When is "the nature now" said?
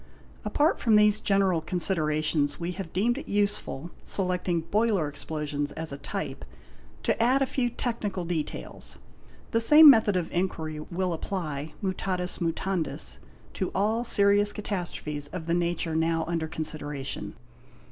15.45-16.25